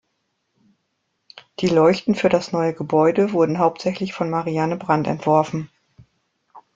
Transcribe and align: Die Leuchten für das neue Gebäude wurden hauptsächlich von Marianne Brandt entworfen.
Die 1.59 1.67
Leuchten 1.67 2.15
für 2.15 2.27
das 2.29 2.51
neue 2.51 2.73
Gebäude 2.73 3.33
wurden 3.33 3.59
hauptsächlich 3.59 4.13
von 4.13 4.31
Marianne 4.31 4.75
Brandt 4.75 5.05
entworfen. 5.05 5.69